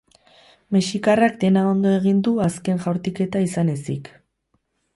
Mexikarrak 0.75 1.35
dena 1.43 1.65
ondo 1.73 1.91
egin 1.99 2.23
du 2.29 2.33
azken 2.47 2.81
jaurtiketa 2.89 3.45
izan 3.51 3.73
ezik. 3.77 4.13